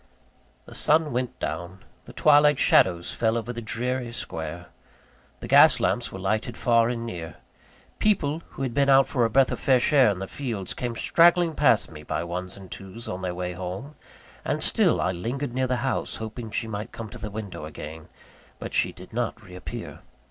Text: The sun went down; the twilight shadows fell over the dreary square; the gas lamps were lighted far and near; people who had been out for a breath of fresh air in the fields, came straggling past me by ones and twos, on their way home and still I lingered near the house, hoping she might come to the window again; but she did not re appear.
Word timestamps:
The 0.65 0.73
sun 0.73 1.11
went 1.11 1.39
down; 1.39 1.85
the 2.05 2.11
twilight 2.13 2.57
shadows 2.57 3.13
fell 3.13 3.37
over 3.37 3.53
the 3.53 3.61
dreary 3.61 4.11
square; 4.11 4.69
the 5.41 5.47
gas 5.47 5.79
lamps 5.79 6.11
were 6.11 6.17
lighted 6.17 6.57
far 6.57 6.89
and 6.89 7.05
near; 7.05 7.35
people 7.99 8.41
who 8.49 8.63
had 8.63 8.73
been 8.73 8.89
out 8.89 9.07
for 9.07 9.25
a 9.25 9.29
breath 9.29 9.51
of 9.51 9.59
fresh 9.59 9.93
air 9.93 10.09
in 10.09 10.17
the 10.17 10.25
fields, 10.25 10.73
came 10.73 10.95
straggling 10.95 11.53
past 11.53 11.91
me 11.91 12.01
by 12.01 12.23
ones 12.23 12.57
and 12.57 12.71
twos, 12.71 13.07
on 13.07 13.21
their 13.21 13.35
way 13.35 13.53
home 13.53 13.93
and 14.43 14.63
still 14.63 14.99
I 14.99 15.11
lingered 15.11 15.53
near 15.53 15.67
the 15.67 15.77
house, 15.85 16.15
hoping 16.15 16.49
she 16.49 16.67
might 16.67 16.91
come 16.91 17.09
to 17.11 17.19
the 17.19 17.29
window 17.29 17.65
again; 17.65 18.07
but 18.57 18.73
she 18.73 18.91
did 18.91 19.13
not 19.13 19.39
re 19.43 19.53
appear. 19.55 19.99